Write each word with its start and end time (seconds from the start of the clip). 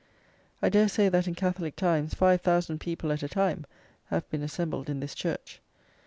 I 0.63 0.69
dare 0.69 0.87
say, 0.87 1.09
that 1.09 1.27
in 1.27 1.35
Catholic 1.35 1.75
times, 1.75 2.15
five 2.15 2.41
thousand 2.41 2.79
people 2.79 3.11
at 3.11 3.21
a 3.21 3.27
time 3.29 3.67
have 4.07 4.27
been 4.31 4.41
assembled 4.41 4.89
in 4.89 4.99
this 4.99 5.13
church. 5.13 5.61